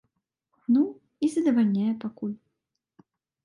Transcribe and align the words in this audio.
Ну, 0.75 0.81
і 1.27 1.31
задавальняе 1.35 1.93
пакуль. 2.07 2.35